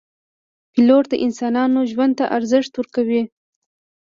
[0.71, 3.21] پیلوټ د انسانانو ژوند ته ارزښت ورکوي.